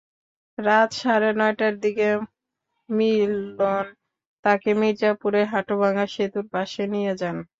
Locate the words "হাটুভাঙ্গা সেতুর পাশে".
5.53-6.83